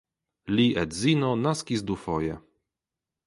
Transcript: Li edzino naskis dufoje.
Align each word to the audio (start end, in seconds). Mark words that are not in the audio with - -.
Li 0.59 0.63
edzino 0.83 1.29
naskis 1.43 1.85
dufoje. 1.91 2.39